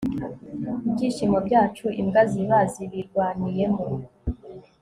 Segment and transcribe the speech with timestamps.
[0.87, 3.85] ibyishimo byacu imbwa ziba zibirwaniyemo